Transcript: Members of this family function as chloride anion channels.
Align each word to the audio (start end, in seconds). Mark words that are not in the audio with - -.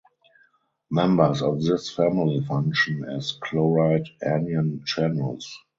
Members 0.89 1.43
of 1.43 1.61
this 1.61 1.91
family 1.91 2.43
function 2.43 3.03
as 3.07 3.33
chloride 3.33 4.09
anion 4.25 4.81
channels. 4.83 5.55